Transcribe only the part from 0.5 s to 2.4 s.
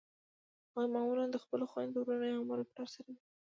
هغوی معمولأ د خپلو خویندو ورونو یا